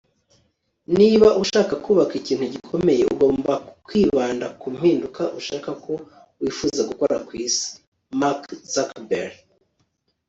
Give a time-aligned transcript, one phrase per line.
[0.97, 3.53] niba ushaka kubaka ikintu gikomeye, ugomba
[3.85, 5.93] kwibanda ku mpinduka ushaka ko
[6.41, 7.69] wifuza gukora ku isi.-
[8.19, 8.43] mark
[8.73, 9.33] zuckerberg